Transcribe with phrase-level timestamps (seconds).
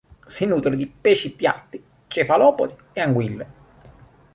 [0.25, 3.47] Si nutre di pesci piatti, cefalopodi e anguille.